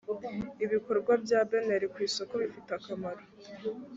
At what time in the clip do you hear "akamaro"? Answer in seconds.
2.79-3.21